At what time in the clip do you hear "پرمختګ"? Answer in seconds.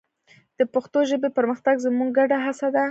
1.37-1.75